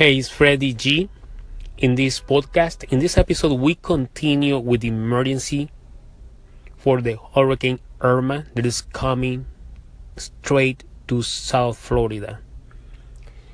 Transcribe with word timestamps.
Hey, 0.00 0.16
it's 0.16 0.30
Freddy 0.30 0.72
G. 0.72 1.10
In 1.76 1.94
this 1.94 2.22
podcast, 2.22 2.90
in 2.90 3.00
this 3.00 3.18
episode, 3.18 3.52
we 3.60 3.74
continue 3.74 4.58
with 4.58 4.80
the 4.80 4.88
emergency 4.88 5.68
for 6.78 7.02
the 7.02 7.18
Hurricane 7.34 7.80
Irma 8.00 8.46
that 8.54 8.64
is 8.64 8.80
coming 8.80 9.44
straight 10.16 10.84
to 11.08 11.20
South 11.20 11.76
Florida. 11.76 12.40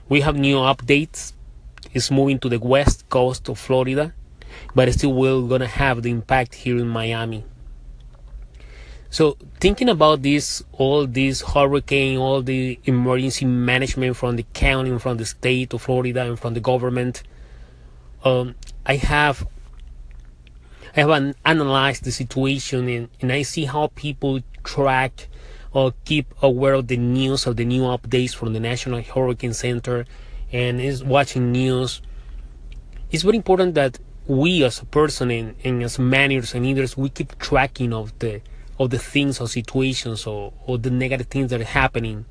We 0.09 0.21
have 0.21 0.37
new 0.37 0.59
updates. 0.59 1.33
It's 1.93 2.13
moving 2.13 2.39
to 2.39 2.49
the 2.49 2.61
west 2.61 3.09
coast 3.09 3.49
of 3.49 3.59
Florida, 3.59 4.15
but 4.73 4.93
still 4.93 5.15
we're 5.15 5.49
gonna 5.49 5.67
have 5.67 6.03
the 6.03 6.13
impact 6.13 6.55
here 6.55 6.79
in 6.79 6.87
Miami. 6.87 7.45
So 9.17 9.39
thinking 9.61 9.89
about 9.89 10.21
this, 10.21 10.63
all 10.73 11.07
this 11.07 11.41
hurricane, 11.41 12.19
all 12.19 12.43
the 12.43 12.79
emergency 12.85 13.47
management 13.47 14.15
from 14.15 14.37
the 14.37 14.45
county, 14.53 14.99
from 14.99 15.17
the 15.17 15.25
state 15.25 15.73
of 15.73 15.81
Florida, 15.81 16.27
and 16.27 16.39
from 16.39 16.53
the 16.53 16.61
government, 16.61 17.23
um, 18.25 18.57
I 18.85 18.97
have 18.97 19.47
I 20.95 21.01
have 21.01 21.09
an, 21.09 21.35
analyzed 21.47 22.05
the 22.05 22.13
situation 22.13 22.91
and, 22.91 23.09
and 23.23 23.33
I 23.33 23.41
see 23.41 23.65
how 23.65 23.87
people 23.95 24.41
track 24.65 25.29
or 25.73 25.95
keep 26.05 26.35
aware 26.43 26.75
of 26.75 26.89
the 26.89 26.99
news 26.99 27.47
of 27.47 27.57
the 27.57 27.65
new 27.65 27.85
updates 27.85 28.35
from 28.35 28.53
the 28.53 28.61
National 28.61 29.01
Hurricane 29.01 29.55
Center 29.55 30.05
and 30.53 30.79
is 30.79 31.03
watching 31.03 31.53
news. 31.53 32.03
It's 33.11 33.23
very 33.23 33.39
important 33.39 33.77
that 33.77 33.99
we 34.27 34.63
as 34.63 34.83
a 34.83 34.85
person 34.85 35.31
and, 35.31 35.55
and 35.65 35.83
as 35.83 35.99
managers 35.99 36.55
and 36.55 36.67
leaders 36.67 36.99
we 36.99 37.09
keep 37.09 37.39
tracking 37.39 37.95
of 37.95 38.13
the 38.19 38.43
of 38.79 38.91
the 38.91 38.99
things 38.99 39.41
or 39.41 39.49
situations 39.49 40.27
or, 40.27 40.53
or 40.67 40.79
the 40.79 40.91
negative 40.91 41.27
things 41.27 41.51
that 41.51 41.61
are 41.61 41.65
happening 41.65 42.25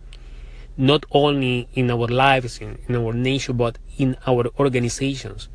not 0.77 1.05
only 1.11 1.67
in 1.73 1.89
our 1.89 2.07
lives 2.07 2.59
in, 2.59 2.77
in 2.87 2.95
our 2.95 3.13
nation 3.13 3.55
but 3.57 3.77
in 3.97 4.17
our 4.27 4.45
organizations. 4.59 5.47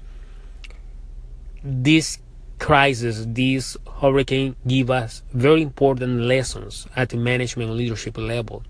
This 1.62 2.18
crisis 2.58 3.26
this 3.28 3.76
hurricane 4.00 4.54
give 4.66 4.90
us 4.90 5.22
very 5.32 5.62
important 5.62 6.20
lessons 6.20 6.86
at 6.96 7.10
the 7.10 7.16
management 7.16 7.70
leadership 7.70 8.16
level. 8.18 8.62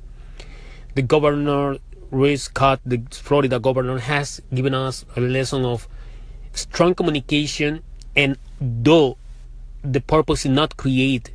The 0.94 1.03
governor 1.03 1.78
Rick 2.11 2.41
Scott, 2.41 2.81
the 2.84 3.03
Florida 3.11 3.61
governor, 3.61 3.98
has 3.98 4.42
given 4.53 4.75
us 4.75 5.05
a 5.16 5.20
lesson 5.20 5.64
of 5.64 5.89
strong 6.53 6.94
communication 6.94 7.83
and 8.16 8.37
though 8.61 9.16
the 9.83 10.00
purpose 10.00 10.44
is 10.44 10.50
not 10.50 10.77
create 10.77 11.31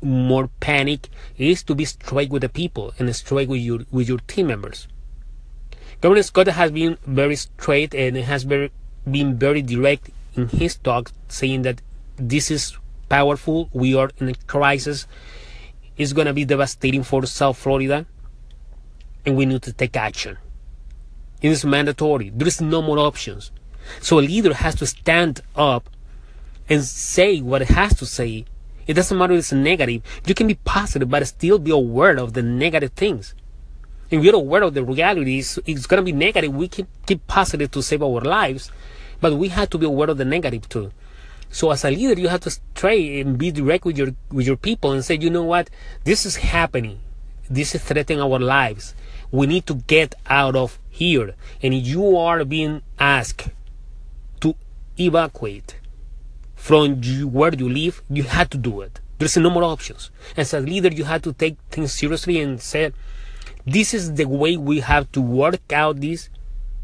more 0.00 0.48
panic 0.60 1.08
is 1.36 1.62
to 1.64 1.74
be 1.74 1.84
straight 1.84 2.30
with 2.30 2.42
the 2.42 2.48
people 2.48 2.92
and 2.98 3.14
straight 3.14 3.48
with 3.48 3.60
your 3.60 3.80
with 3.90 4.08
your 4.08 4.18
team 4.18 4.46
members. 4.46 4.88
Governor 6.00 6.22
Scott 6.22 6.46
has 6.46 6.70
been 6.70 6.96
very 7.06 7.34
straight 7.34 7.92
and 7.92 8.16
has 8.16 8.44
very, 8.44 8.70
been 9.10 9.36
very 9.36 9.62
direct 9.62 10.10
in 10.36 10.48
his 10.48 10.76
talk, 10.76 11.10
saying 11.26 11.62
that 11.62 11.82
this 12.16 12.50
is 12.52 12.76
powerful. 13.08 13.68
We 13.72 13.96
are 13.96 14.10
in 14.18 14.28
a 14.28 14.34
crisis. 14.34 15.08
It's 15.96 16.12
going 16.12 16.26
to 16.26 16.32
be 16.32 16.44
devastating 16.44 17.02
for 17.02 17.26
South 17.26 17.58
Florida, 17.58 18.06
and 19.26 19.36
we 19.36 19.46
need 19.46 19.62
to 19.62 19.72
take 19.72 19.96
action. 19.96 20.38
It 21.42 21.50
is 21.50 21.64
mandatory. 21.64 22.30
There 22.30 22.46
is 22.46 22.60
no 22.60 22.80
more 22.80 22.98
options. 22.98 23.50
So 24.00 24.18
a 24.18 24.20
leader 24.20 24.54
has 24.54 24.76
to 24.76 24.86
stand 24.86 25.40
up 25.56 25.90
and 26.68 26.84
say 26.84 27.40
what 27.40 27.62
it 27.62 27.68
has 27.68 27.94
to 27.96 28.06
say 28.06 28.44
it 28.88 28.94
doesn't 28.94 29.18
matter 29.18 29.34
if 29.34 29.40
it's 29.40 29.52
negative. 29.52 30.02
You 30.26 30.34
can 30.34 30.46
be 30.46 30.54
positive, 30.54 31.10
but 31.10 31.26
still 31.26 31.58
be 31.58 31.70
aware 31.70 32.16
of 32.18 32.32
the 32.32 32.42
negative 32.42 32.92
things. 32.92 33.34
If 34.10 34.22
we're 34.22 34.34
aware 34.34 34.62
of 34.62 34.72
the 34.72 34.82
realities, 34.82 35.58
it's 35.66 35.84
going 35.86 35.98
to 35.98 36.04
be 36.04 36.12
negative. 36.12 36.54
We 36.54 36.68
can 36.68 36.88
keep 37.04 37.26
positive 37.26 37.70
to 37.72 37.82
save 37.82 38.02
our 38.02 38.22
lives, 38.22 38.72
but 39.20 39.34
we 39.34 39.48
have 39.48 39.68
to 39.70 39.78
be 39.78 39.84
aware 39.84 40.08
of 40.08 40.16
the 40.16 40.24
negative 40.24 40.70
too. 40.70 40.90
So 41.50 41.70
as 41.70 41.84
a 41.84 41.90
leader, 41.90 42.18
you 42.18 42.28
have 42.28 42.40
to 42.40 42.58
try 42.74 42.94
and 42.94 43.36
be 43.36 43.50
direct 43.50 43.84
with 43.84 43.98
your 43.98 44.14
with 44.30 44.46
your 44.46 44.56
people 44.56 44.92
and 44.92 45.04
say, 45.04 45.18
you 45.20 45.28
know 45.28 45.44
what, 45.44 45.68
this 46.04 46.24
is 46.24 46.36
happening. 46.36 47.00
This 47.50 47.74
is 47.74 47.82
threatening 47.82 48.22
our 48.22 48.38
lives. 48.38 48.94
We 49.30 49.46
need 49.46 49.66
to 49.66 49.74
get 49.74 50.14
out 50.26 50.56
of 50.56 50.78
here. 50.88 51.34
And 51.62 51.74
you 51.74 52.16
are 52.16 52.44
being 52.46 52.80
asked 52.98 53.50
to 54.40 54.54
evacuate 54.98 55.76
from 56.58 57.00
you, 57.02 57.28
where 57.28 57.54
you 57.54 57.68
live, 57.68 58.02
you 58.10 58.24
had 58.24 58.50
to 58.50 58.58
do 58.58 58.80
it. 58.82 59.00
There's 59.18 59.36
no 59.36 59.48
more 59.48 59.64
options. 59.64 60.10
As 60.36 60.52
a 60.52 60.60
leader, 60.60 60.88
you 60.88 61.04
had 61.04 61.22
to 61.22 61.32
take 61.32 61.56
things 61.70 61.92
seriously 61.92 62.40
and 62.40 62.60
say, 62.60 62.92
this 63.64 63.94
is 63.94 64.14
the 64.14 64.26
way 64.26 64.56
we 64.56 64.80
have 64.80 65.10
to 65.12 65.20
work 65.20 65.72
out 65.72 66.00
this. 66.00 66.28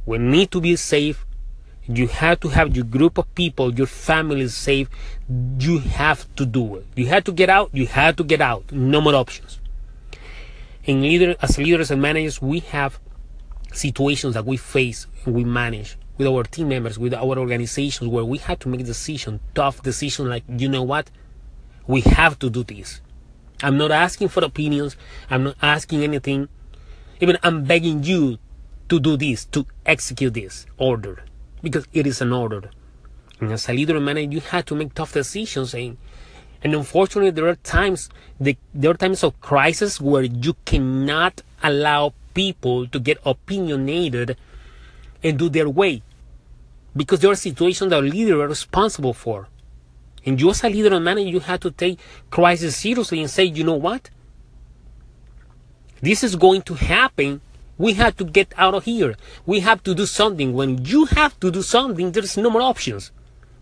We 0.07 0.19
need 0.19 0.51
to 0.53 0.61
be 0.61 0.77
safe. 0.77 1.27
You 1.87 2.07
have 2.07 2.41
to 2.41 2.49
have 2.49 2.75
your 2.75 2.85
group 2.85 3.19
of 3.19 3.35
people, 3.35 3.75
your 3.75 3.87
family 3.87 4.49
safe. 4.49 4.89
You 5.59 5.81
have 5.81 6.33
to 6.37 6.47
do 6.47 6.77
it. 6.77 6.87
You 6.95 7.07
had 7.07 7.25
to 7.27 7.33
get 7.33 7.51
out. 7.51 7.71
You 7.73 7.87
had 7.87 8.17
to 8.19 8.25
get 8.25 8.41
out. 8.41 8.71
No 8.73 9.01
more 9.01 9.15
options. 9.15 9.61
And 10.87 11.03
leader, 11.03 11.35
as 11.43 11.59
leaders 11.59 11.91
and 11.91 12.01
managers, 12.01 12.41
we 12.41 12.61
have 12.61 13.01
situations 13.73 14.35
that 14.35 14.47
we 14.47 14.57
face 14.57 15.07
and 15.25 15.35
we 15.35 15.45
manage 15.45 15.99
with 16.17 16.27
our 16.27 16.45
team 16.45 16.69
members, 16.69 16.99
with 16.99 17.15
our 17.15 17.39
organizations, 17.39 18.09
where 18.09 18.25
we 18.25 18.39
had 18.39 18.61
to 18.61 18.69
make 18.69 18.85
decisions, 18.85 19.41
tough 19.55 19.83
decisions 19.83 20.29
like, 20.29 20.45
you 20.49 20.69
know 20.69 20.83
what, 20.83 21.11
we 21.87 22.01
have 22.03 22.39
to 22.39 22.51
do 22.51 22.63
this. 22.63 23.01
I'm 23.63 23.79
not 23.79 23.91
asking 23.91 24.29
for 24.29 24.45
opinions. 24.45 24.97
I'm 25.31 25.45
not 25.45 25.57
asking 25.63 26.03
anything. 26.03 26.49
Even 27.21 27.39
I'm 27.43 27.65
begging 27.65 28.03
you 28.03 28.39
to 28.89 29.01
do 29.01 29.17
this, 29.17 29.45
to 29.47 29.67
execute 29.87 30.35
this 30.35 30.67
order, 30.77 31.25
because 31.63 31.87
it 31.93 32.07
is 32.07 32.21
an 32.21 32.33
order. 32.33 32.71
And 33.41 33.53
as 33.53 33.69
a 33.69 33.73
leader 33.73 33.97
and 33.97 34.05
manager, 34.05 34.33
you 34.33 34.41
have 34.41 34.67
to 34.67 34.75
make 34.75 34.95
tough 34.95 35.13
decisions. 35.13 35.75
And, 35.75 35.97
and 36.63 36.75
unfortunately, 36.75 37.31
there 37.31 37.49
are 37.49 37.57
times, 37.57 38.11
the, 38.39 38.57
there 38.75 38.91
are 38.91 38.95
times 38.95 39.25
of 39.25 39.41
crisis 39.41 40.01
where 40.01 40.23
you 40.23 40.55
cannot 40.65 41.43
allow 41.63 42.13
people 42.35 42.87
to 42.89 42.99
get 42.99 43.19
opinionated 43.25 44.37
and 45.25 45.39
do 45.39 45.49
their 45.49 45.69
way. 45.69 46.03
Because 46.95 47.21
there 47.21 47.33
are 47.33 47.37
situations 47.37 47.91
that 47.91 48.03
leaders 48.03 48.39
are 48.39 48.47
responsible 48.47 49.15
for. 49.15 49.49
And 50.25 50.41
you 50.41 50.51
as 50.51 50.63
a 50.63 50.69
leader 50.69 50.95
and 50.95 51.05
manager, 51.05 51.29
you 51.29 51.41
have 51.41 51.61
to 51.61 51.71
take 51.71 51.99
crisis 52.31 52.77
seriously 52.77 53.21
and 53.21 53.31
say, 53.31 53.45
you 53.45 53.65
know 53.65 53.75
what? 53.75 54.11
This 56.01 56.23
is 56.23 56.37
going 56.37 56.63
to 56.63 56.75
happen. 56.75 57.41
We 57.77 57.95
have 57.95 58.17
to 58.19 58.25
get 58.25 58.53
out 58.57 58.75
of 58.75 58.85
here. 58.85 59.17
We 59.47 59.61
have 59.61 59.83
to 59.85 59.95
do 59.95 60.07
something. 60.07 60.53
When 60.53 60.85
you 60.85 61.07
have 61.07 61.39
to 61.41 61.51
do 61.51 61.63
something, 61.63 62.13
there's 62.13 62.37
no 62.37 62.51
more 62.51 62.63
options. 62.63 63.11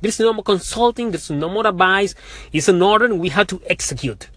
There's 0.03 0.21
no 0.21 0.33
more 0.33 0.43
consulting. 0.43 1.13
There's 1.13 1.31
no 1.31 1.49
more 1.49 1.67
advice. 1.67 2.15
It's 2.53 2.69
an 2.69 2.83
order 2.83 3.15
we 3.15 3.31
have 3.31 3.47
to 3.49 3.63
execute. 3.67 4.29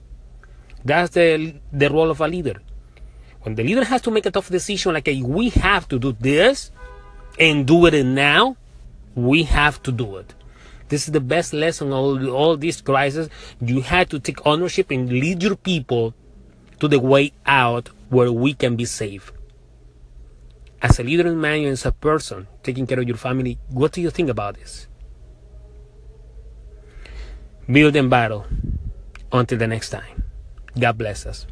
That's 0.86 1.14
the, 1.16 1.56
the 1.74 1.90
role 1.90 2.12
of 2.12 2.22
a 2.22 2.28
leader. 2.28 2.62
When 3.42 3.56
the 3.56 3.64
leader 3.64 3.84
has 3.84 4.02
to 4.04 4.12
make 4.12 4.26
a 4.26 4.32
tough 4.32 4.50
decision, 4.50 4.94
like 4.94 5.08
hey, 5.08 5.22
we 5.22 5.50
have 5.50 5.88
to 5.90 6.00
do 6.00 6.16
this, 6.20 6.72
and 7.40 7.66
do 7.66 7.86
it 7.86 8.04
now, 8.04 8.58
we 9.16 9.44
have 9.44 9.82
to 9.84 9.92
do 9.92 10.18
it. 10.18 10.34
This 10.90 11.08
is 11.08 11.14
the 11.14 11.20
best 11.20 11.54
lesson 11.54 11.92
of 11.92 12.28
all 12.28 12.58
this 12.58 12.82
crisis. 12.82 13.30
You 13.60 13.82
had 13.82 14.10
to 14.12 14.20
take 14.20 14.46
ownership 14.46 14.92
and 14.92 15.10
lead 15.10 15.42
your 15.42 15.56
people 15.56 16.14
to 16.80 16.88
the 16.88 17.00
way 17.00 17.32
out 17.46 17.90
where 18.10 18.32
we 18.32 18.54
can 18.54 18.76
be 18.76 18.86
safe. 18.86 19.32
As 20.82 21.00
a 21.00 21.04
leader 21.04 21.28
and 21.28 21.42
man, 21.42 21.66
as 21.66 21.86
a 21.86 21.92
person 21.92 22.48
taking 22.62 22.86
care 22.86 23.00
of 23.00 23.08
your 23.08 23.18
family, 23.18 23.58
what 23.70 23.94
do 23.94 24.02
you 24.02 24.12
think 24.12 24.30
about 24.30 24.56
this? 24.56 24.88
Build 27.66 27.96
and 27.96 28.10
battle. 28.10 28.46
Until 29.32 29.58
the 29.58 29.68
next 29.68 29.90
time. 29.90 30.24
God 30.78 30.98
bless 30.98 31.26
us. 31.26 31.48